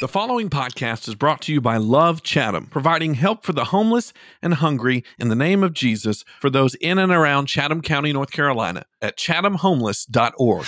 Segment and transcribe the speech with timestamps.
[0.00, 4.12] The following podcast is brought to you by Love Chatham, providing help for the homeless
[4.42, 8.32] and hungry in the name of Jesus for those in and around Chatham County, North
[8.32, 10.66] Carolina at chathamhomeless.org.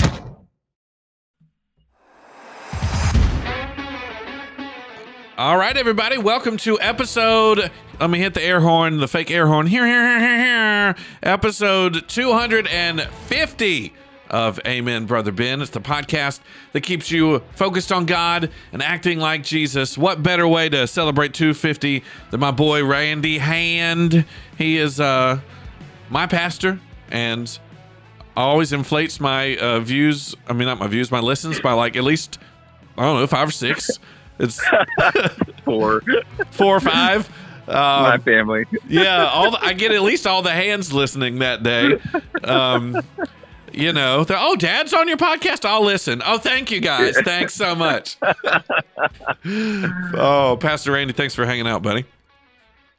[5.36, 7.72] All right, everybody, welcome to episode.
[7.98, 9.66] Let me hit the air horn, the fake air horn.
[9.66, 10.94] Here, here, here, here, here.
[11.24, 13.92] Episode 250
[14.30, 15.60] of Amen, Brother Ben.
[15.62, 16.40] It's the podcast
[16.72, 19.96] that keeps you focused on God and acting like Jesus.
[19.96, 24.24] What better way to celebrate 250 than my boy Randy Hand?
[24.58, 25.40] He is uh,
[26.10, 27.58] my pastor and
[28.36, 30.34] always inflates my uh, views.
[30.48, 32.38] I mean, not my views, my listens by like at least,
[32.98, 33.90] I don't know, five or six.
[34.38, 34.60] It's
[35.64, 36.02] Four.
[36.50, 37.28] four or five.
[37.68, 38.64] My Um, family.
[38.86, 41.98] yeah, all the, I get at least all the hands listening that day.
[42.44, 43.00] Um,
[43.76, 45.64] you know, oh, Dad's on your podcast.
[45.64, 46.22] I'll listen.
[46.24, 47.16] Oh, thank you guys.
[47.24, 48.16] Thanks so much.
[50.14, 52.04] oh, Pastor Randy, thanks for hanging out, buddy.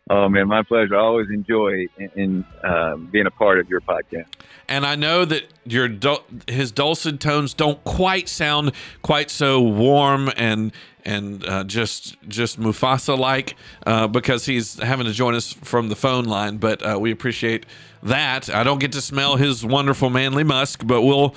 [0.10, 0.96] Oh man, my pleasure.
[0.96, 4.28] I always enjoy in, in uh, being a part of your podcast.
[4.70, 10.30] And I know that your dul- his dulcet tones don't quite sound quite so warm
[10.38, 10.72] and
[11.08, 13.56] and uh, just just Mufasa like
[13.86, 16.58] uh, because he's having to join us from the phone line.
[16.58, 17.66] But uh, we appreciate
[18.04, 18.54] that.
[18.54, 21.34] I don't get to smell his wonderful manly musk, but we'll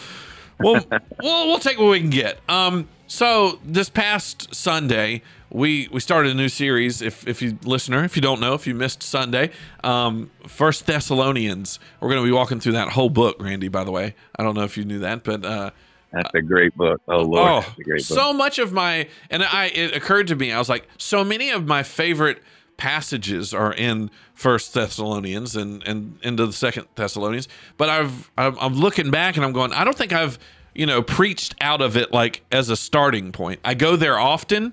[0.58, 0.84] we'll
[1.22, 2.41] we'll, we'll take what we can get.
[2.48, 7.00] Um, so this past Sunday, we we started a new series.
[7.00, 9.50] If if you listener, if you don't know, if you missed Sunday,
[9.84, 13.36] um, First Thessalonians, we're going to be walking through that whole book.
[13.41, 15.70] Randy, by the way, I don't know if you knew that, but uh,
[16.12, 17.00] That's a great book.
[17.08, 18.19] Oh Lord, oh, that's a great book.
[18.19, 21.50] so much of my and I it occurred to me, I was like, so many
[21.50, 22.42] of my favorite
[22.77, 28.75] passages are in First Thessalonians and and into the Second Thessalonians, but I've I'm, I'm
[28.75, 30.38] looking back and I'm going, I don't think I've
[30.75, 33.61] you know preached out of it like as a starting point.
[33.64, 34.72] I go there often,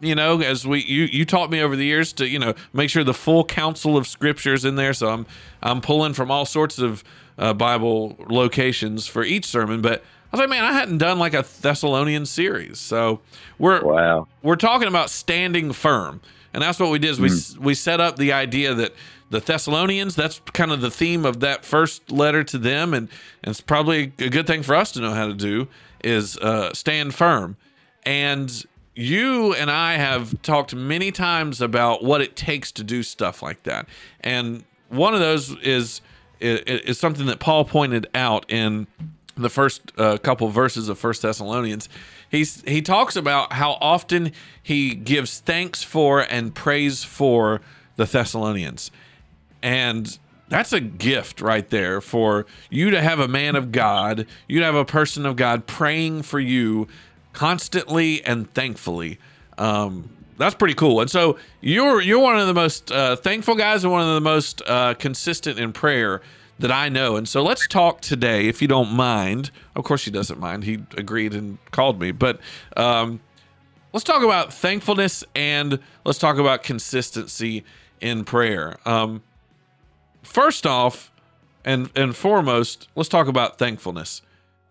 [0.00, 2.90] you know, as we you you taught me over the years to you know make
[2.90, 4.92] sure the full counsel of scriptures in there.
[4.92, 5.26] So I'm
[5.62, 7.04] I'm pulling from all sorts of
[7.38, 10.04] uh, Bible locations for each sermon, but.
[10.36, 13.20] Was like, man, I hadn't done like a Thessalonian series, so
[13.58, 14.28] we're wow.
[14.42, 16.20] we're talking about standing firm,
[16.52, 17.18] and that's what we did.
[17.18, 18.92] Is we we set up the idea that
[19.30, 20.14] the Thessalonians.
[20.14, 23.08] That's kind of the theme of that first letter to them, and,
[23.42, 25.68] and it's probably a good thing for us to know how to do
[26.04, 27.56] is uh, stand firm.
[28.04, 28.62] And
[28.94, 33.62] you and I have talked many times about what it takes to do stuff like
[33.62, 33.88] that,
[34.20, 36.02] and one of those is
[36.40, 38.86] is, is something that Paul pointed out in
[39.36, 41.88] the first uh, couple verses of First Thessalonians,
[42.30, 44.32] he's he talks about how often
[44.62, 47.60] he gives thanks for and praise for
[47.96, 48.90] the Thessalonians,
[49.62, 54.60] and that's a gift right there for you to have a man of God, you
[54.60, 56.88] to have a person of God praying for you
[57.32, 59.18] constantly and thankfully.
[59.58, 61.00] Um, that's pretty cool.
[61.00, 64.20] And so you're you're one of the most uh, thankful guys and one of the
[64.20, 66.22] most uh, consistent in prayer
[66.58, 67.16] that I know.
[67.16, 69.50] And so let's talk today, if you don't mind.
[69.74, 70.64] Of course, he doesn't mind.
[70.64, 72.12] He agreed and called me.
[72.12, 72.40] But
[72.76, 73.20] um,
[73.92, 77.64] let's talk about thankfulness and let's talk about consistency
[78.00, 78.76] in prayer.
[78.86, 79.22] Um,
[80.22, 81.10] first off,
[81.64, 84.22] and and foremost, let's talk about thankfulness,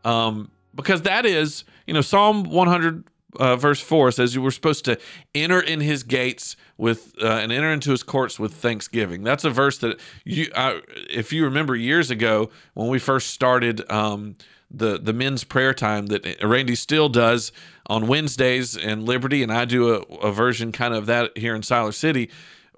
[0.05, 3.03] um, because that is, you know, Psalm 100
[3.39, 4.99] uh, verse 4 says you were supposed to
[5.33, 9.23] enter in his gates with uh, and enter into his courts with thanksgiving.
[9.23, 10.79] That's a verse that you uh,
[11.09, 14.35] if you remember years ago when we first started um,
[14.71, 17.51] the the men's prayer time that randy still does
[17.87, 21.61] on wednesdays in liberty and i do a, a version kind of that here in
[21.61, 22.29] siler city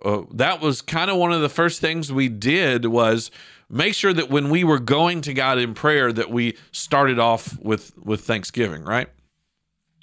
[0.06, 3.32] uh, that was kind of one of the first things we did was
[3.70, 7.58] make sure that when we were going to god in prayer that we started off
[7.60, 9.10] with with thanksgiving right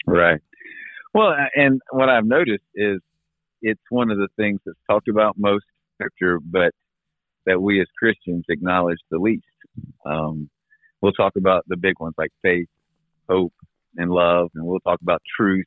[0.06, 0.40] Right.
[1.12, 3.00] Well, and what I've noticed is
[3.62, 6.72] it's one of the things that's talked about most in scripture, but
[7.46, 9.44] that we as Christians acknowledge the least.
[10.04, 10.50] Um,
[11.00, 12.68] we'll talk about the big ones like faith,
[13.28, 13.52] hope,
[13.96, 15.66] and love, and we'll talk about truth,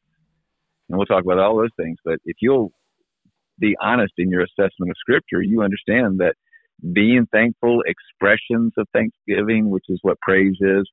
[0.89, 1.97] and we'll talk about all those things.
[2.03, 2.71] But if you'll
[3.59, 6.35] be honest in your assessment of scripture, you understand that
[6.93, 10.87] being thankful, expressions of thanksgiving, which is what praise is,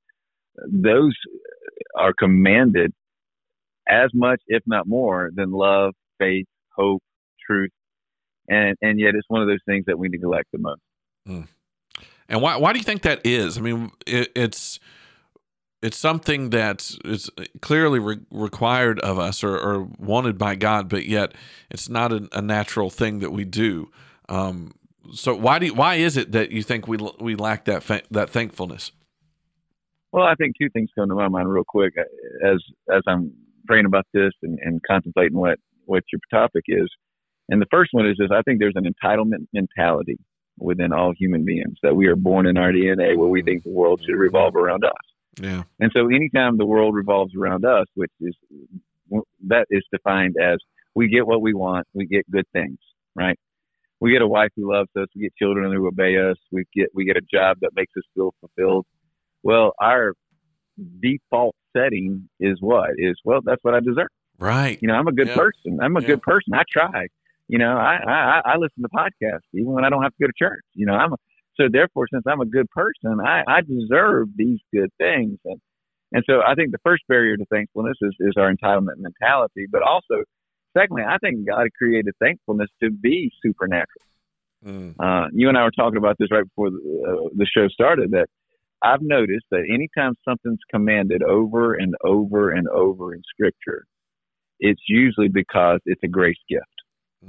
[0.71, 1.13] those
[1.99, 2.93] are commanded
[3.89, 6.47] as much, if not more, than love, faith,
[6.77, 7.03] hope,
[7.47, 7.71] truth,
[8.49, 10.81] and and yet it's one of those things that we neglect the most.
[12.29, 13.59] And why why do you think that is?
[13.59, 14.81] I mean, it, it's
[15.83, 21.05] it's something that is clearly re- required of us or, or wanted by God, but
[21.05, 21.33] yet
[21.71, 23.91] it's not a, a natural thing that we do.
[24.31, 24.73] Um,
[25.13, 28.03] so why do you, why is it that you think we we lack that fa-
[28.11, 28.93] that thankfulness?
[30.13, 31.95] Well, I think two things come to my mind real quick
[32.43, 33.35] as as I'm
[33.67, 36.89] praying about this and, and contemplating what what your topic is.
[37.49, 40.19] And the first one is this: I think there's an entitlement mentality
[40.59, 43.71] within all human beings that we are born in our DNA where we think the
[43.71, 44.93] world should revolve around us.
[45.41, 45.65] Yeah.
[45.81, 48.35] And so anytime the world revolves around us, which is
[49.49, 50.59] that is defined as
[50.95, 52.79] we get what we want, we get good things,
[53.15, 53.39] right?
[54.01, 56.89] We get a wife who loves us, we get children who obey us, we get
[56.95, 58.87] we get a job that makes us feel fulfilled.
[59.43, 60.15] Well, our
[61.01, 62.91] default setting is what?
[62.99, 64.09] Is well, that's what I deserve.
[64.39, 64.79] Right.
[64.81, 65.35] You know, I'm a good Yeah.
[65.35, 65.79] person.
[65.81, 66.09] I'm a Yeah.
[66.09, 66.55] good person.
[66.55, 67.07] I try.
[67.49, 70.27] You know, I, I I listen to podcasts even when I don't have to go
[70.27, 70.65] to church.
[70.75, 71.17] You know, I'm a,
[71.57, 75.39] so therefore, since I'm a good person, I I deserve these good things.
[75.45, 75.61] And
[76.13, 79.83] and so I think the first barrier to thankfulness is is our entitlement mentality, but
[79.83, 80.25] also,
[80.77, 84.07] secondly, I think God created thankfulness to be supernatural.
[84.65, 84.95] Mm.
[84.99, 86.77] Uh, you and I were talking about this right before the,
[87.07, 88.13] uh, the show started.
[88.13, 88.29] That
[88.83, 93.87] I've noticed that anytime something's commanded over and over and over in Scripture,
[94.61, 96.65] it's usually because it's a grace gift.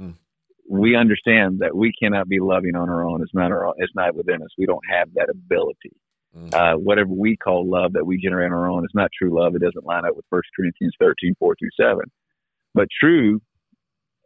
[0.00, 0.14] Mm.
[0.68, 3.22] We understand that we cannot be loving on our own.
[3.22, 4.48] It's not our own, It's not within us.
[4.58, 5.96] We don't have that ability.
[6.36, 6.54] Mm.
[6.54, 9.54] Uh, whatever we call love that we generate on our own is not true love.
[9.54, 12.00] It doesn't line up with 1 Corinthians 13, 4 through 7.
[12.74, 13.40] But true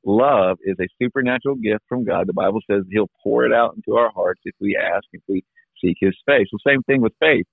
[0.05, 2.27] love is a supernatural gift from God.
[2.27, 5.45] The Bible says He'll pour it out into our hearts if we ask, if we
[5.81, 6.47] seek His face.
[6.53, 7.47] Well, same thing with faith.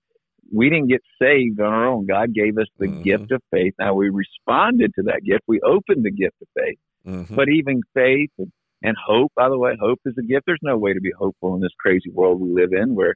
[0.53, 2.05] We didn't get saved on our own.
[2.05, 3.03] God gave us the Mhm.
[3.03, 3.73] gift of faith.
[3.79, 5.43] Now we responded to that gift.
[5.47, 6.79] We opened the gift of faith.
[7.05, 7.35] Mhm.
[7.35, 8.51] But even faith and,
[8.81, 10.45] and hope, by the way, hope is a gift.
[10.45, 13.15] There's no way to be hopeful in this crazy world we live in where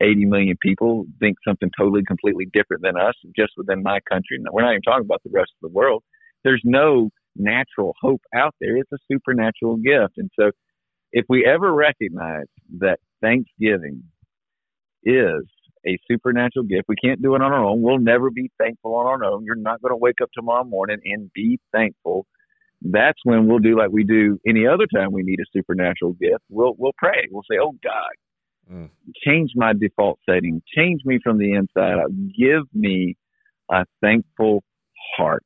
[0.00, 4.38] 80 million people think something totally, completely different than us just within my country.
[4.50, 6.02] We're not even talking about the rest of the world.
[6.44, 8.78] There's no natural hope out there.
[8.78, 10.14] It's a supernatural gift.
[10.16, 10.52] And so
[11.12, 12.46] if we ever recognize
[12.78, 14.02] that Thanksgiving
[15.04, 15.42] is
[15.86, 17.82] a supernatural gift, we can't do it on our own.
[17.82, 19.44] We'll never be thankful on our own.
[19.44, 22.26] You're not going to wake up tomorrow morning and be thankful.
[22.82, 26.42] That's when we'll do like we do any other time we need a supernatural gift.
[26.48, 27.26] We'll we'll pray.
[27.30, 28.88] We'll say, "Oh God, Mm.
[29.26, 30.62] change my default setting.
[30.74, 32.10] Change me from the inside out.
[32.38, 33.16] Give me
[33.70, 34.62] a thankful
[35.16, 35.44] heart."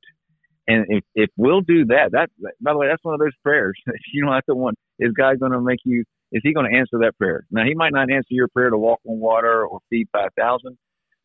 [0.67, 2.31] And if, if we'll do that, that
[2.61, 3.75] by the way, that's one of those prayers.
[4.12, 4.77] you don't have to want.
[4.99, 6.05] Is God going to make you?
[6.34, 7.46] Is He going to answer that prayer?
[7.50, 10.76] Now, He might not answer your prayer to walk on water or feed five thousand,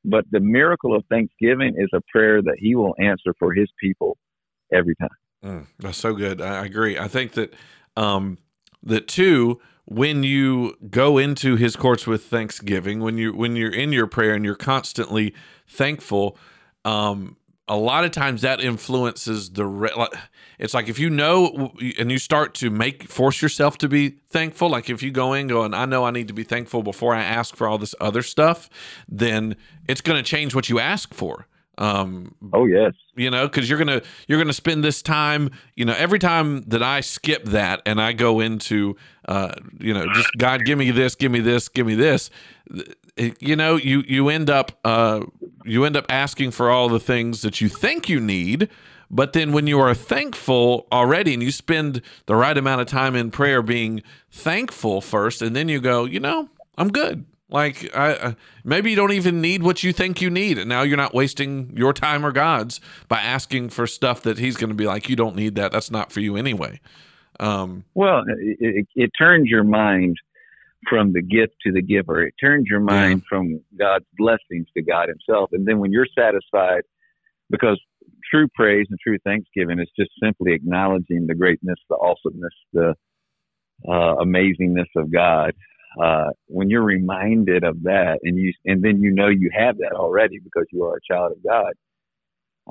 [0.05, 4.17] but the miracle of Thanksgiving is a prayer that He will answer for His people
[4.71, 5.09] every time.
[5.43, 6.41] Mm, that's so good.
[6.41, 6.97] I I agree.
[6.97, 7.53] I think that
[7.97, 8.37] um,
[8.83, 13.91] that too, when you go into His courts with thanksgiving, when you when you're in
[13.91, 15.33] your prayer and you're constantly
[15.67, 16.37] thankful,
[16.85, 17.35] um,
[17.69, 19.65] a lot of times that influences the.
[19.65, 20.07] Re-
[20.57, 24.69] it's like if you know and you start to make force yourself to be thankful.
[24.69, 27.23] Like if you go in going, I know I need to be thankful before I
[27.23, 28.69] ask for all this other stuff,
[29.07, 29.55] then
[29.87, 31.47] it's going to change what you ask for.
[31.77, 35.93] Um, Oh yes, you know because you're gonna you're gonna spend this time you know
[35.97, 38.95] every time that i skip that and i go into
[39.27, 42.29] uh you know just god give me this give me this give me this
[42.73, 45.21] th- you know you you end up uh
[45.69, 48.69] you end up asking for all the things that you think you need
[49.11, 53.15] but then when you are thankful already and you spend the right amount of time
[53.15, 58.13] in prayer being thankful first and then you go you know i'm good like I,
[58.13, 61.13] I maybe you don't even need what you think you need, and now you're not
[61.13, 65.09] wasting your time or God's by asking for stuff that He's going to be like,
[65.09, 65.71] you don't need that.
[65.71, 66.79] That's not for you anyway.
[67.39, 70.17] Um, Well, it, it, it turns your mind
[70.87, 72.23] from the gift to the giver.
[72.23, 75.49] It turns your mind from God's blessings to God Himself.
[75.51, 76.83] And then when you're satisfied,
[77.49, 77.79] because
[78.31, 82.95] true praise and true thanksgiving is just simply acknowledging the greatness, the awesomeness, the
[83.87, 85.53] uh, amazingness of God.
[86.01, 89.93] Uh, when you're reminded of that, and you and then you know you have that
[89.93, 91.73] already because you are a child of God.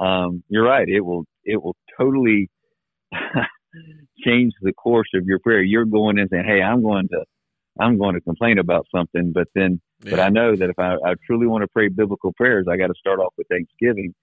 [0.01, 0.89] Um, you're right.
[0.89, 2.49] It will it will totally
[4.25, 5.63] change the course of your prayer.
[5.63, 7.25] You're going in saying, "Hey, I'm going to,
[7.81, 11.15] I'm going to complain about something," but then, but I know that if I, I
[11.27, 14.15] truly want to pray biblical prayers, I got to start off with Thanksgiving.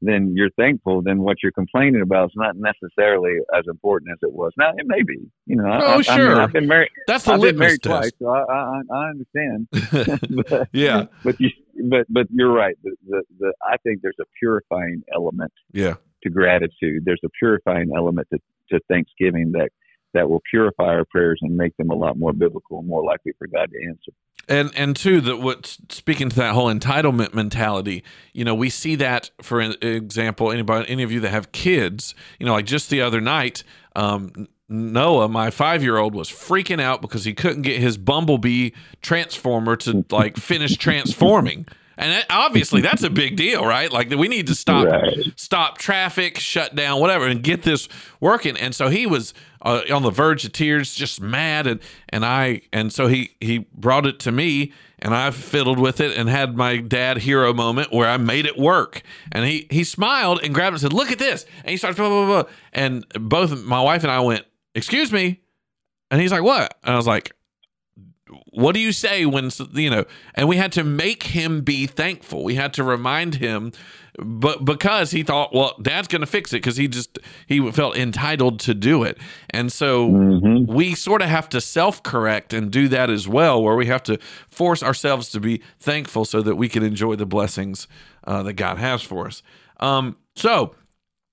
[0.00, 1.02] Then you're thankful.
[1.02, 4.52] Then what you're complaining about is not necessarily as important as it was.
[4.56, 5.18] Now it may be.
[5.46, 6.40] You know, Oh, I, I mean, sure.
[6.40, 6.90] I've been married.
[7.08, 8.14] that's the I've been married twice, test.
[8.20, 9.66] so I, I, I understand.
[10.48, 11.06] but, Yeah.
[11.24, 11.50] but you,
[11.90, 12.76] but but you're right.
[12.84, 17.04] The, the, the I think there's a purifying element Yeah, to gratitude.
[17.04, 18.38] There's a purifying element to,
[18.70, 19.70] to Thanksgiving that
[20.18, 23.32] that will purify our prayers and make them a lot more biblical and more likely
[23.38, 24.12] for God to answer.
[24.48, 28.96] and and two that what speaking to that whole entitlement mentality you know we see
[28.96, 33.00] that for example anybody any of you that have kids you know like just the
[33.00, 33.62] other night
[33.94, 38.72] um Noah, my five year old, was freaking out because he couldn't get his bumblebee
[39.00, 41.66] transformer to like finish transforming.
[42.00, 43.92] And obviously that's a big deal, right?
[43.92, 45.32] Like we need to stop Right.
[45.36, 47.88] stop traffic, shut down whatever and get this
[48.20, 48.56] working.
[48.56, 52.62] And so he was uh, on the verge of tears, just mad and and I
[52.72, 56.56] and so he he brought it to me and I fiddled with it and had
[56.56, 59.02] my dad hero moment where I made it work.
[59.32, 61.96] And he he smiled and grabbed it and said, "Look at this." And he starts
[61.96, 62.42] blah blah blah.
[62.44, 62.50] blah.
[62.72, 64.44] And both my wife and I went,
[64.76, 65.40] "Excuse me."
[66.12, 67.32] And he's like, "What?" And I was like,
[68.52, 70.04] what do you say when you know
[70.34, 72.44] and we had to make him be thankful.
[72.44, 73.72] We had to remind him
[74.20, 77.96] but because he thought well dad's going to fix it because he just he felt
[77.96, 79.18] entitled to do it.
[79.50, 80.66] And so Mhm.
[80.68, 84.18] we sort of have to self-correct and do that as well where we have to
[84.48, 87.86] force ourselves to be thankful so that we can enjoy the blessings
[88.26, 89.42] uh, that god has for us.
[89.80, 90.74] Um, so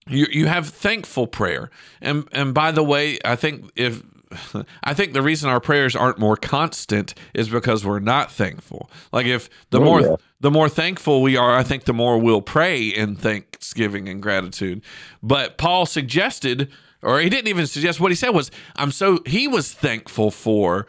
[0.07, 1.71] you you have thankful prayer.
[2.01, 4.03] And and by the way i think if
[4.83, 8.89] I think the reason our prayers aren't more constant is because we're not thankful.
[9.11, 10.15] Like if the Oh, more yeah.
[10.39, 14.81] the more thankful we are, I think the more we'll pray in thanksgiving and gratitude.
[15.21, 19.47] But Paul suggested or he didn't even suggest what he said was I'm so he
[19.47, 20.87] was thankful for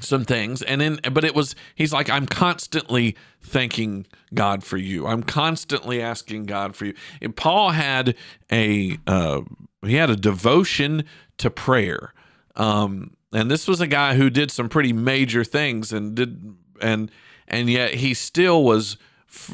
[0.00, 5.06] some things and then but it was he's like i'm constantly thanking god for you
[5.06, 8.16] i'm constantly asking god for you and paul had
[8.50, 9.40] a uh
[9.86, 11.04] he had a devotion
[11.38, 12.12] to prayer
[12.56, 17.10] um and this was a guy who did some pretty major things and did and
[17.48, 18.96] and yet he still was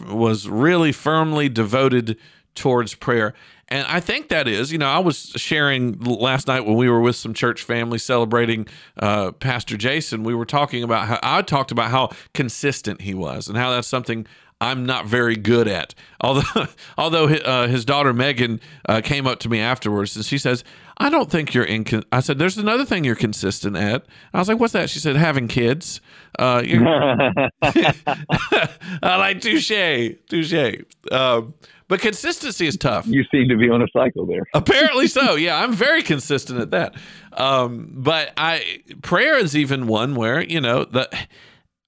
[0.09, 2.17] was really firmly devoted
[2.55, 3.35] towards prayer.
[3.69, 7.01] And I think that is, you know, I was sharing last night when we were
[7.01, 8.67] with some church family celebrating
[8.99, 10.25] uh, Pastor Jason.
[10.25, 13.87] We were talking about how I talked about how consistent he was and how that's
[13.87, 14.27] something
[14.61, 15.95] I'm not very good at.
[16.23, 16.67] Although,
[16.99, 20.65] although uh, his daughter Megan uh, came up to me afterwards and she says,
[20.99, 24.47] "I don't think you're in." I said, "There's another thing you're consistent at." I was
[24.49, 26.03] like, "What's that?" She said, "Having kids."
[26.39, 26.63] Uh,
[27.63, 30.83] I like touche, touche.
[31.11, 31.55] Um,
[31.89, 33.07] but consistency is tough.
[33.07, 34.45] you seem to be on a cycle there.
[34.55, 35.35] Apparently so.
[35.41, 36.95] Yeah, I'm very consistent at that.
[37.33, 41.09] Um, but I prayer is even one where you know the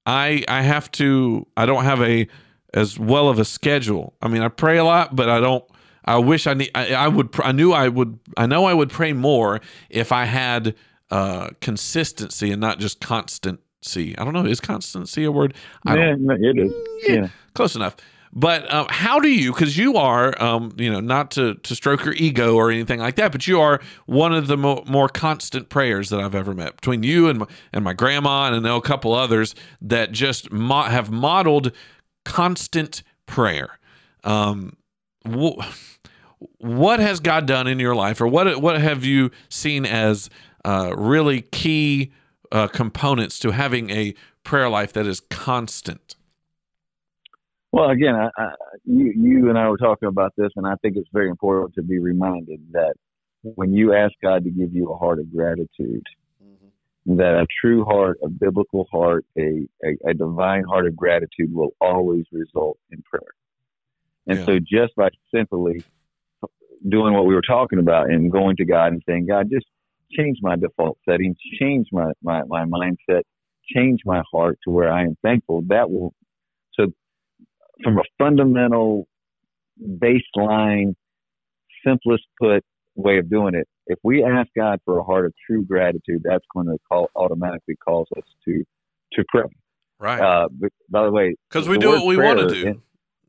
[0.07, 2.27] I I have to I don't have a
[2.75, 4.15] as well of a schedule.
[4.23, 5.65] I mean, I pray a lot, but I don't.
[6.05, 6.71] I wish I need.
[6.75, 7.31] I, I would.
[7.43, 8.19] I knew I would.
[8.37, 10.75] I know I would pray more if I had
[11.11, 14.17] uh, consistency and not just constancy.
[14.19, 14.45] I don't know.
[14.47, 15.55] Is constancy a word?
[15.87, 16.73] I Yeah, it is.
[17.07, 17.29] Yeah.
[17.55, 17.97] close enough.
[18.35, 19.53] But um, how do you?
[19.53, 23.17] Because you are, um, you know, not to to stroke your ego or anything like
[23.17, 26.77] that, but you are one of the mo- more constant prayers that I've ever met
[26.77, 30.51] between you and my, and my grandma, and I know a couple others that just
[30.51, 31.73] mo- have modeled
[32.25, 33.79] constant prayer.
[34.25, 34.77] Um,
[35.27, 35.59] wh-
[36.59, 40.31] what has God done in your life, or what what have you seen as
[40.65, 42.13] uh, really key
[42.51, 44.15] uh, components to having a
[44.45, 46.17] prayer life that is constant?
[47.73, 48.51] Well, again, I, I,
[48.85, 51.83] you, you and I were talking about this, and I think it's very important to
[51.83, 52.95] be reminded that
[53.43, 56.05] when you ask God to give you a heart of gratitude,
[57.05, 61.75] that a true heart, a biblical heart, a, a, a divine heart of gratitude will
[61.81, 63.23] always result in prayer.
[64.27, 64.45] And Yeah.
[64.47, 65.85] so just by simply
[66.89, 69.67] doing what we were talking about and going to God and saying, God, just
[70.13, 73.23] change my default settings, change my, my, my mindset,
[73.75, 76.13] change my heart to where I am thankful, that will,
[76.75, 76.87] so
[77.83, 79.09] from a fundamental
[79.81, 80.95] baseline,
[81.85, 85.65] simplest put way of doing it, if we ask God for a heart of true
[85.65, 88.65] gratitude, that's going to call automatically calls us to
[89.15, 89.45] to pray.
[89.99, 90.21] Right.
[90.21, 90.49] Uh,
[90.89, 92.83] by the way, Because we do what we want to do, in-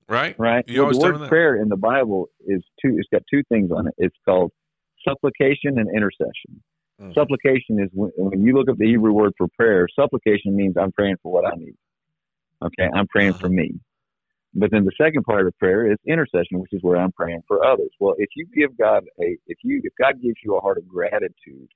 [0.07, 0.35] right?
[0.39, 0.63] right?
[0.67, 2.95] You Well, the word prayer in the Bible is two.
[2.97, 3.93] It's got two things on it.
[3.97, 4.51] It's called
[5.07, 6.63] supplication and intercession.
[7.01, 7.13] Mhm.
[7.13, 9.87] Supplication is when, when you look up the Hebrew word for prayer.
[9.93, 11.75] Supplication means I'm praying for what I need.
[12.63, 13.73] Okay, I'm praying for me.
[14.55, 17.65] But then the second part of prayer is intercession, which is where I'm praying for
[17.65, 17.89] others.
[17.99, 20.87] Well, if you give God a, if you, if God gives you a heart of
[20.87, 21.69] gratitude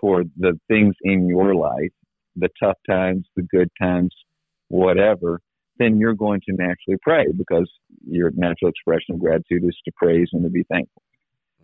[0.00, 1.92] for the things in your life,
[2.36, 4.14] the tough times, the good times,
[4.68, 5.40] whatever,
[5.78, 7.70] then you're going to naturally pray because
[8.06, 11.02] your natural expression of gratitude is to praise and to be thankful.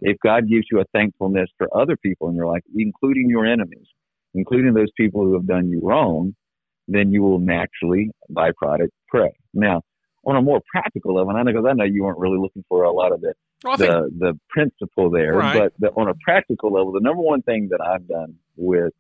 [0.01, 3.87] If God gives you a thankfulness for other people in your life, including your enemies,
[4.35, 6.35] including those people who have done you wrong,
[6.89, 9.33] then you will naturally, byproduct, pray.
[9.55, 9.83] Now,
[10.27, 12.65] on a more practical level, and I know because I know you weren't really looking
[12.69, 15.35] for a lot of the Well, I think the the principle there.
[15.35, 15.59] Right.
[15.59, 18.93] But the, on a practical level, the number one thing that I've done with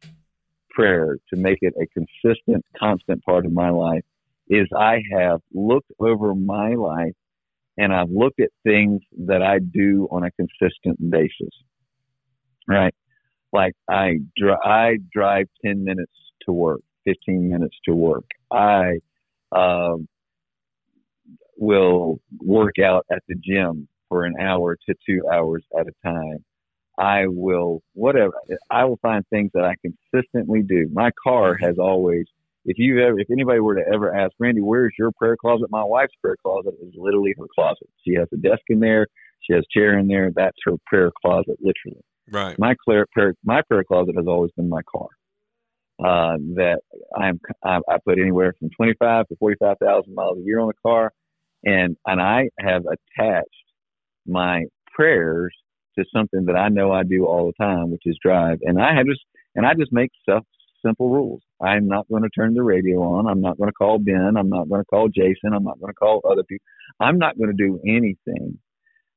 [0.70, 4.02] prayer to make it a consistent, constant part of my life
[4.48, 7.14] is I have looked over my life
[7.78, 11.54] and I've looked at things that I do on a consistent basis.
[12.68, 12.94] Right,
[13.52, 16.12] like I dri I drive ten minutes
[16.46, 18.24] to work, fifteen minutes to work.
[18.50, 19.00] I
[19.52, 20.08] um,
[21.56, 26.44] will work out at the gym for an hour to two hours at a time.
[26.98, 28.34] I will, whatever,
[28.70, 30.88] I will find things that I consistently do.
[30.92, 32.26] My car has always,
[32.64, 35.66] if you ever, if anybody were to ever ask, Randy, where's your prayer closet?
[35.70, 37.88] My wife's prayer closet is literally her closet.
[38.06, 39.08] She has a desk in there.
[39.40, 40.30] She has a chair in there.
[40.34, 42.04] That's her prayer closet, literally.
[42.30, 42.58] Right.
[42.58, 45.08] My prayer, my prayer closet has always been my car.
[46.00, 46.80] Uh, that
[47.16, 51.12] I'm, I, I put anywhere from 25 to 45,000 miles a year on the car.
[51.64, 53.48] And, and I have attached
[54.26, 55.54] my prayers
[55.98, 58.58] to something that I know I do all the time, which is drive.
[58.62, 59.22] And I have just,
[59.54, 60.44] and I just make stuff,
[60.84, 61.42] simple rules.
[61.62, 63.26] I'm not going to turn the radio on.
[63.26, 64.34] I'm not going to call Ben.
[64.36, 65.54] I'm not going to call Jason.
[65.54, 66.64] I'm not going to call other people.
[67.00, 68.58] I'm not going to do anything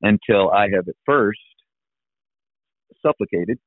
[0.01, 1.39] until I have at first
[3.05, 3.59] supplicated,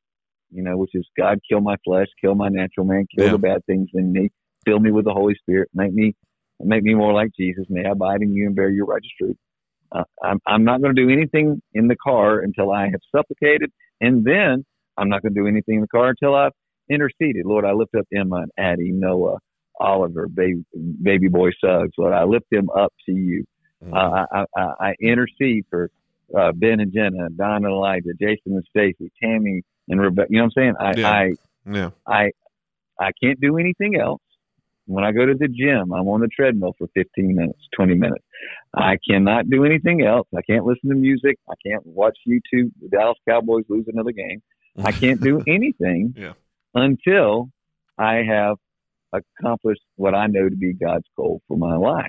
[0.50, 3.32] you know, which is God, kill my flesh, kill my natural man, kill yeah.
[3.32, 4.30] the bad things in me,
[4.64, 6.14] fill me with the Holy Spirit, make me,
[6.64, 7.66] make me more like Jesus.
[7.68, 9.38] May I abide in you and bear your righteous fruit.
[9.92, 13.72] Uh, I'm, I'm not going to do anything in the car until I have supplicated,
[14.00, 14.64] and then
[14.96, 16.52] I'm not going to do anything in the car until I've
[16.88, 17.44] interceded.
[17.44, 19.38] Lord, I lift up Emma and Addie, Noah,
[19.80, 20.64] Oliver, baby,
[21.02, 21.92] baby boy Suggs.
[21.98, 23.44] Lord, I lift them up to you.
[23.82, 23.94] Mm-hmm.
[23.94, 25.90] Uh, I, I, I intercede for
[26.38, 30.28] uh, Ben and Jenna, Don and Elijah, Jason and Stacy, Tammy and Rebecca.
[30.30, 30.74] You know what I'm saying?
[30.78, 31.10] I, yeah.
[31.10, 31.30] I,
[31.66, 31.90] yeah.
[32.06, 32.30] I,
[33.00, 34.20] I can't do anything else.
[34.90, 38.24] When I go to the gym, I'm on the treadmill for 15 minutes, 20 minutes.
[38.74, 40.26] I cannot do anything else.
[40.36, 41.38] I can't listen to music.
[41.48, 42.72] I can't watch YouTube.
[42.80, 44.42] The Dallas Cowboys lose another game.
[44.82, 46.32] I can't do anything yeah.
[46.74, 47.50] until
[47.98, 48.56] I have
[49.12, 52.06] accomplished what I know to be God's goal for my life.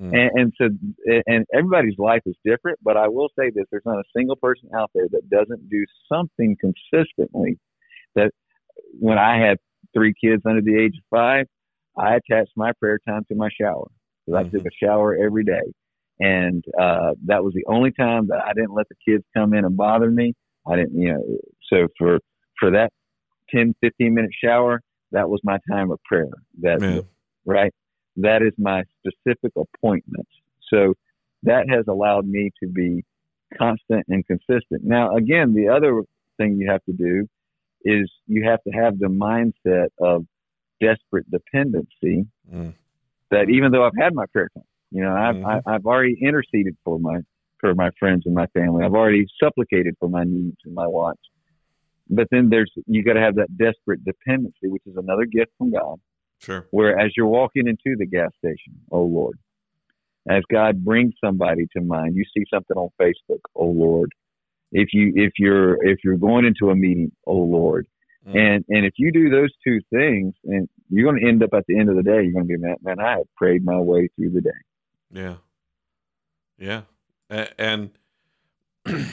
[0.00, 0.12] Mm.
[0.12, 3.98] And, and so, and everybody's life is different, but I will say this: there's not
[3.98, 7.58] a single person out there that doesn't do something consistently.
[8.16, 8.30] That
[8.98, 9.58] when I had
[9.94, 11.46] three kids under the age of five,
[11.98, 13.86] I attached my prayer time to my shower
[14.26, 14.56] because mm-hmm.
[14.56, 15.72] I took a shower every day,
[16.20, 19.64] and uh, that was the only time that I didn't let the kids come in
[19.64, 20.34] and bother me.
[20.66, 21.22] I didn't, you know,
[21.70, 22.18] so for
[22.60, 22.90] for that
[23.50, 24.80] 10, 15 minute shower,
[25.12, 26.30] that was my time of prayer.
[26.60, 27.02] That Man.
[27.44, 27.72] right
[28.18, 30.26] that is my specific appointment.
[30.72, 30.94] So
[31.44, 33.04] that has allowed me to be
[33.56, 34.82] constant and consistent.
[34.84, 36.02] Now, again, the other
[36.36, 37.26] thing you have to do
[37.84, 40.26] is you have to have the mindset of
[40.80, 42.74] desperate dependency mm.
[43.30, 45.68] that even though I've had my prayer time, you know, I've, mm-hmm.
[45.68, 47.18] I, have already interceded for my,
[47.60, 48.84] for my friends and my family.
[48.84, 51.20] I've already supplicated for my needs and my wants.
[52.10, 55.72] But then there's, you got to have that desperate dependency, which is another gift from
[55.72, 55.98] God
[56.40, 56.66] Sure.
[56.70, 59.38] Where as you're walking into the gas station, oh Lord,
[60.28, 64.12] as God brings somebody to mind, you see something on Facebook, oh Lord.
[64.70, 67.86] If you if you're if you're going into a meeting, oh Lord.
[68.28, 68.36] Mm.
[68.36, 71.64] And and if you do those two things, and you're going to end up at
[71.66, 73.78] the end of the day, you're going to be man, man, I have prayed my
[73.78, 74.50] way through the day.
[75.10, 75.34] Yeah,
[76.58, 76.82] yeah,
[77.58, 77.90] and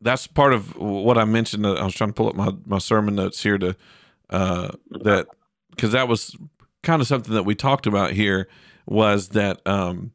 [0.00, 1.66] that's part of what I mentioned.
[1.66, 3.76] I was trying to pull up my my sermon notes here to
[4.30, 5.26] uh, that
[5.70, 6.36] because that was
[6.82, 8.48] kind of something that we talked about here
[8.86, 10.12] was that um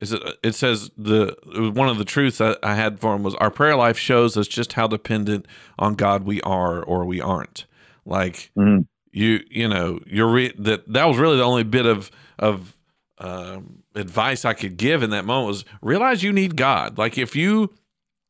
[0.00, 1.36] is it, it says the
[1.74, 4.48] one of the truths I, I had for him was our prayer life shows us
[4.48, 5.46] just how dependent
[5.78, 7.66] on God we are or we aren't
[8.04, 8.80] like mm-hmm.
[9.12, 12.76] you you know you're re- that that was really the only bit of of
[13.18, 17.36] um, advice I could give in that moment was realize you need God like if
[17.36, 17.72] you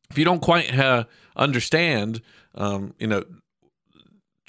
[0.09, 1.05] if you don't quite uh,
[1.35, 2.21] understand
[2.55, 3.23] um, you know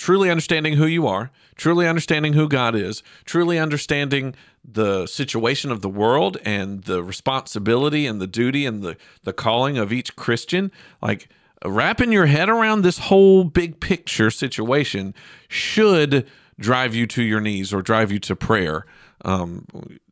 [0.02, 5.80] truly understanding who you are, truly understanding who God is, truly understanding the situation of
[5.80, 10.70] the world and the responsibility and the duty and the, the calling of each Christian,
[11.00, 11.28] like
[11.64, 15.14] wrapping your head around this whole big picture situation
[15.48, 18.86] should drive you to your knees or drive you to prayer.
[19.24, 19.66] Um,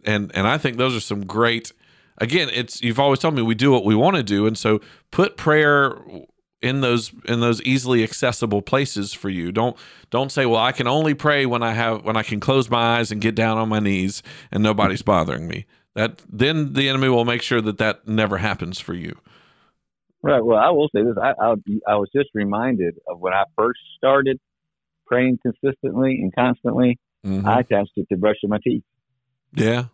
[0.05, 1.73] and and I think those are some great.
[2.19, 4.81] Again, it's you've always told me we do what we want to do, and so
[5.11, 5.97] put prayer
[6.63, 9.53] in those in those easily accessible places for you.
[9.53, 9.77] Don't
[10.11, 12.99] don't say, "Well, I can only pray when I have when I can close my
[12.99, 17.09] eyes and get down on my knees and nobody's bothering me." That then the enemy
[17.09, 19.19] will make sure that that never happens for you.
[20.23, 20.45] Right.
[20.45, 21.17] Well, I will say this.
[21.21, 21.55] I I,
[21.89, 24.39] I was just reminded of when I first started
[25.07, 26.99] praying consistently and constantly.
[27.27, 27.47] Mm-hmm.
[27.47, 28.85] I attached it to brushing my teeth.
[29.55, 29.87] Yeah.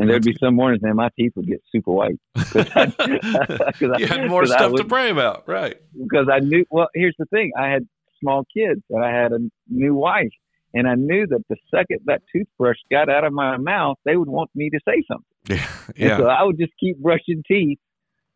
[0.00, 2.18] And there'd be some mornings, man, my teeth would get super white.
[2.34, 5.76] Cause I, cause you I, had more stuff to pray about, right?
[5.92, 6.64] Because I knew.
[6.70, 7.86] Well, here's the thing: I had
[8.18, 10.32] small kids, and I had a new wife,
[10.72, 14.28] and I knew that the second that toothbrush got out of my mouth, they would
[14.28, 15.26] want me to say something.
[15.48, 16.16] Yeah, yeah.
[16.16, 17.78] so I would just keep brushing teeth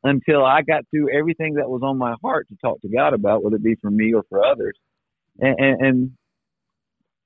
[0.03, 3.43] until I got through everything that was on my heart to talk to God about,
[3.43, 4.77] whether it be for me or for others.
[5.41, 6.11] And, and, and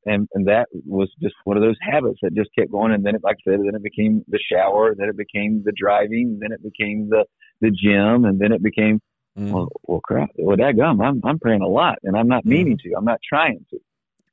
[0.07, 2.93] and and that was just one of those habits that just kept going.
[2.93, 5.73] And then, it, like I said, then it became the shower, then it became the
[5.77, 7.25] driving, then it became the
[7.61, 9.01] the gym, and then it became
[9.39, 9.51] mm.
[9.53, 10.31] well, well, crap.
[10.37, 12.51] Well, that gum, I'm I'm praying a lot, and I'm not mm.
[12.51, 12.95] meaning to.
[12.97, 13.79] I'm not trying to.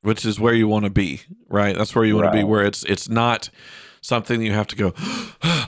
[0.06, 1.76] Which is where you want to be, right?
[1.76, 2.34] That's where you want right.
[2.34, 2.44] to be.
[2.44, 3.50] Where it's it's not
[4.06, 4.94] something you have to go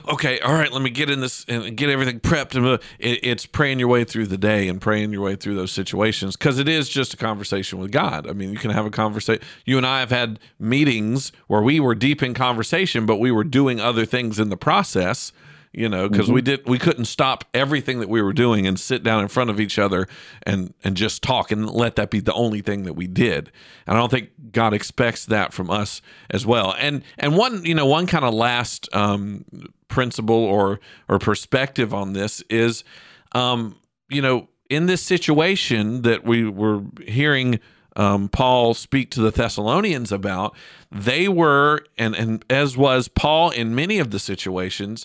[0.12, 3.46] okay all right let me get in this and get everything prepped and uh, it's
[3.46, 6.68] praying your way through the day and praying your way through those situations because it
[6.68, 9.84] is just a conversation with god i mean you can have a conversation you and
[9.84, 14.04] i have had meetings where we were deep in conversation but we were doing other
[14.04, 15.32] things in the process
[15.72, 16.34] you know because mm-hmm.
[16.34, 19.50] we did we couldn't stop everything that we were doing and sit down in front
[19.50, 20.06] of each other
[20.44, 23.50] and and just talk and let that be the only thing that we did
[23.86, 26.00] and i don't think god expects that from us
[26.30, 29.44] as well and and one you know one kind of last um
[29.88, 32.84] principle or or perspective on this is
[33.32, 33.76] um
[34.08, 37.58] you know in this situation that we were hearing
[37.98, 40.54] um, Paul speak to the Thessalonians about,
[40.90, 45.04] they were, and, and as was Paul in many of the situations,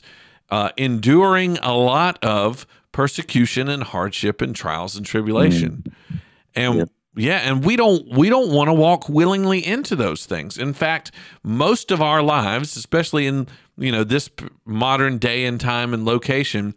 [0.54, 5.84] uh, enduring a lot of persecution and hardship and trials and tribulation.
[5.84, 6.20] Mm.
[6.54, 6.90] And yep.
[7.16, 10.60] yeah, and we don't we don't want to walk willingly into those things.
[10.60, 11.12] In fact,
[11.42, 14.30] most of our lives, especially in you know this
[14.64, 16.76] modern day and time and location,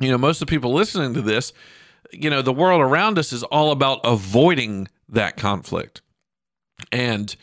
[0.00, 1.52] you know, most of the people listening to this,
[2.12, 6.00] you know, the world around us is all about avoiding that conflict.
[6.90, 7.36] And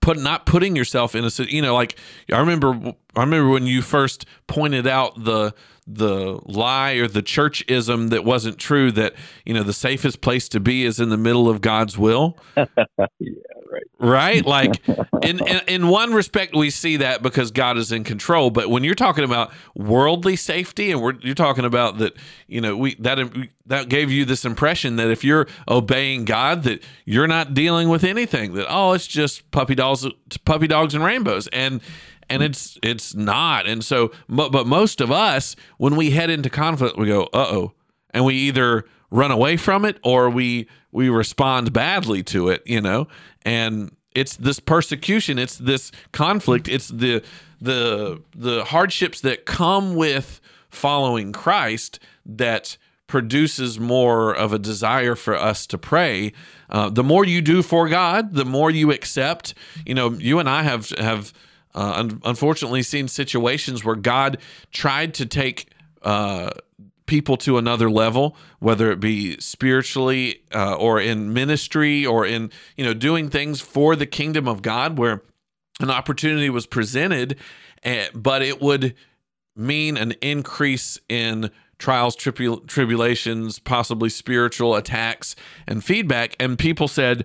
[0.00, 1.96] put not putting yourself in a you know like
[2.30, 5.54] I remember I remember when you first pointed out the
[5.86, 10.60] the lie or the churchism that wasn't true that you know the safest place to
[10.60, 12.38] be is in the middle of God's will.
[12.56, 12.64] yeah,
[13.70, 13.82] right.
[13.98, 14.46] Right?
[14.52, 14.86] Like
[15.22, 18.84] in, in, in one respect we see that because God is in control, but when
[18.84, 22.14] you're talking about worldly safety and we're you're talking about that,
[22.46, 26.62] you know, we that um, that gave you this impression that if you're obeying God
[26.62, 30.06] that you're not dealing with anything that oh, it's just puppy dogs
[30.44, 31.80] puppy dogs and rainbows and
[32.28, 36.96] and it's it's not and so but, most of us when we head into conflict
[36.96, 37.72] we go uh-oh
[38.10, 42.80] and we either run away from it or we we respond badly to it you
[42.80, 43.06] know
[43.42, 47.22] and it's this persecution it's this conflict it's the
[47.62, 55.36] the the hardships that come with following Christ that produces more of a desire for
[55.36, 56.32] us to pray.
[56.70, 59.54] Uh, the more you do for God, the more you accept.
[59.84, 61.32] You know, you and I have have
[61.74, 64.38] uh, un- unfortunately seen situations where God
[64.72, 65.70] tried to take
[66.02, 66.50] uh,
[67.06, 72.84] people to another level, whether it be spiritually uh, or in ministry or in you
[72.84, 75.22] know doing things for the kingdom of God, where
[75.80, 77.36] an opportunity was presented,
[77.82, 78.94] eh, but it would
[79.56, 85.34] mean an increase in trials, tribul- tribulations, possibly spiritual attacks
[85.66, 86.36] and feedback.
[86.38, 87.24] And people said,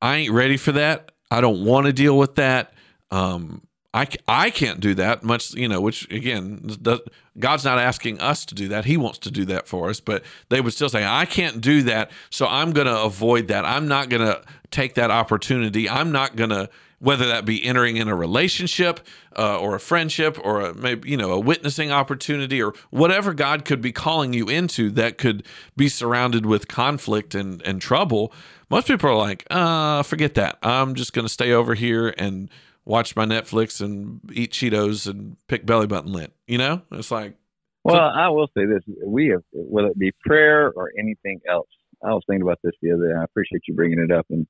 [0.00, 1.10] I ain't ready for that.
[1.30, 2.72] I don't want to deal with that.
[3.10, 3.62] Um,
[3.92, 7.00] I, I can't do that much, you know, which again, the,
[7.38, 8.84] God's not asking us to do that.
[8.84, 11.82] He wants to do that for us, but they would still say, I can't do
[11.82, 12.12] that.
[12.30, 13.64] So I'm going to avoid that.
[13.64, 15.90] I'm not going to take that opportunity.
[15.90, 19.00] I'm not going to, whether that be entering in a relationship
[19.36, 23.64] uh, or a friendship or a, maybe, you know, a witnessing opportunity or whatever God
[23.64, 25.44] could be calling you into that could
[25.76, 28.32] be surrounded with conflict and, and trouble.
[28.68, 30.58] Most people are like, uh, forget that.
[30.62, 32.48] I'm just going to stay over here and,
[32.90, 36.32] watch my Netflix and eat Cheetos and pick belly button lint.
[36.46, 37.36] You know, it's like.
[37.84, 41.68] Well, so, I will say this: we have, whether it be prayer or anything else.
[42.04, 43.14] I was thinking about this the other day.
[43.18, 44.46] I appreciate you bringing it up, and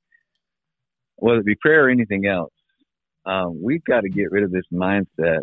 [1.16, 2.52] whether it be prayer or anything else,
[3.26, 5.42] um, we've got to get rid of this mindset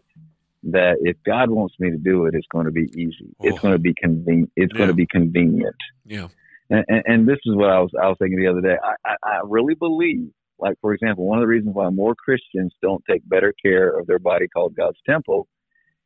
[0.63, 3.35] that if God wants me to do it, it's going to be easy.
[3.39, 3.47] Oh.
[3.47, 4.51] It's going to be convenient.
[4.55, 4.77] It's yeah.
[4.77, 5.75] going to be convenient.
[6.05, 6.27] Yeah.
[6.69, 8.75] And, and, and, this is what I was I was thinking the other day.
[8.83, 12.73] I, I, I really believe like, for example, one of the reasons why more Christians
[12.81, 15.47] don't take better care of their body called God's temple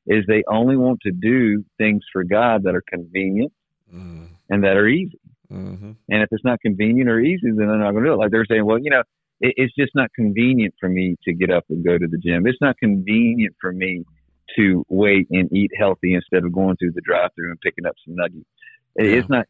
[0.08, 3.54] is they only want to do things for God that are convenient
[3.94, 4.28] mm.
[4.50, 5.20] and that are easy.
[5.52, 5.92] Mm-hmm.
[6.10, 8.18] And if it's not convenient or easy, then they're not going to do it.
[8.18, 9.04] Like they're saying, well, you know,
[9.40, 12.48] it, it's just not convenient for me to get up and go to the gym.
[12.48, 14.04] It's not convenient for me
[14.58, 18.16] to wait and eat healthy instead of going through the drive-through and picking up some
[18.16, 18.46] nuggets.
[18.98, 19.06] Yeah.
[19.06, 19.46] It's not,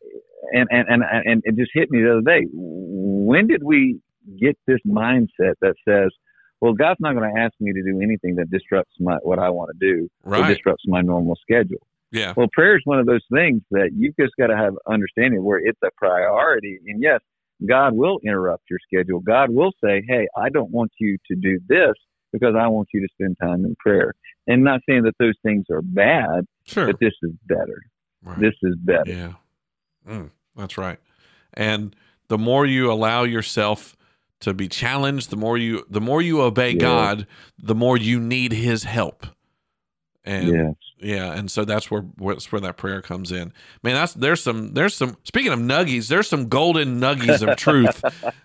[0.53, 2.47] and, and and and it just hit me the other day.
[2.53, 3.99] When did we
[4.39, 6.11] get this mindset that says,
[6.61, 9.49] well, God's not going to ask me to do anything that disrupts my what I
[9.49, 10.45] want to do right.
[10.49, 11.81] or disrupts my normal schedule.
[12.11, 12.33] Yeah.
[12.35, 15.59] Well, prayer is one of those things that you've just got to have understanding where
[15.59, 16.77] it's a priority.
[16.85, 17.19] And yes,
[17.67, 19.21] God will interrupt your schedule.
[19.21, 21.93] God will say, "Hey, I don't want you to do this
[22.31, 24.13] because I want you to spend time in prayer."
[24.45, 26.87] And not saying that those things are bad, sure.
[26.87, 27.81] but this is better.
[28.23, 28.39] Right.
[28.39, 29.11] This is better.
[29.11, 29.33] Yeah,
[30.07, 30.99] mm, that's right.
[31.53, 31.95] And
[32.27, 33.95] the more you allow yourself
[34.41, 35.29] to be challenged.
[35.29, 36.79] The more you the more you obey Yeah.
[36.79, 37.27] God,
[37.57, 39.25] the more you need His help.
[40.23, 40.75] And Yes.
[40.99, 43.51] yeah, and so that's where that's where that prayer comes in.
[43.81, 48.03] Man, that's there's some there's some speaking of nuggies, there's some golden nuggies of truth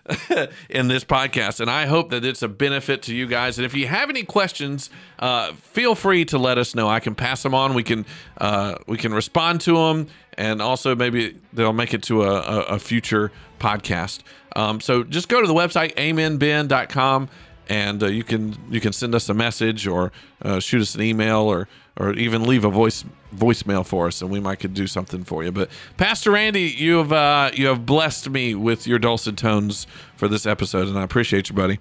[0.69, 3.59] in this podcast, and I hope that it's a benefit to you guys.
[3.59, 6.87] And if you have any questions, uh, feel free to let us know.
[6.89, 7.75] I can pass them on.
[7.75, 8.07] We can
[8.39, 12.59] uh, we can respond to them, and also maybe they'll make it to a, a,
[12.61, 14.21] a future podcast.
[14.55, 17.29] Um, so just go to the website amenben.com
[17.69, 21.01] and uh, you can you can send us a message or uh, shoot us an
[21.01, 23.03] email or or even leave a voice
[23.35, 25.51] voicemail for us and we might could do something for you.
[25.51, 30.27] But pastor randy you have uh, you have blessed me with your dulcet tones for
[30.27, 31.79] this episode and i appreciate you buddy.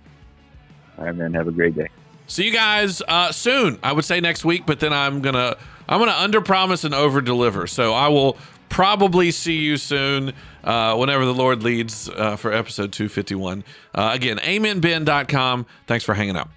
[0.99, 1.35] All right, man.
[1.35, 1.88] Have a great day.
[2.27, 3.79] see you guys uh, soon.
[3.83, 5.57] I would say next week but then i'm gonna
[5.88, 8.37] i'm gonna under promise and over deliver so i will
[8.68, 10.33] probably see you soon
[10.67, 16.37] uh, whenever the lord leads uh, for episode 251 uh, again amenben.com thanks for hanging
[16.37, 16.51] out